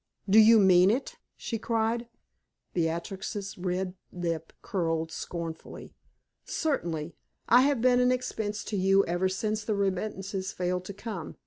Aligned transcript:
"Do 0.27 0.39
you 0.39 0.57
mean 0.59 0.89
it?" 0.89 1.19
she 1.37 1.59
cried. 1.59 2.07
Beatrix's 2.73 3.55
red 3.55 3.93
lip 4.11 4.51
curled 4.63 5.11
scornfully. 5.11 5.93
"Certainly. 6.43 7.13
I 7.47 7.61
have 7.61 7.83
been 7.83 7.99
an 7.99 8.11
expense 8.11 8.63
to 8.63 8.77
you 8.77 9.05
ever 9.05 9.29
since 9.29 9.63
the 9.63 9.75
remittances 9.75 10.53
failed 10.53 10.85
to 10.85 10.93
come. 10.95 11.35